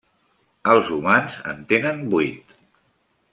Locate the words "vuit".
2.15-2.57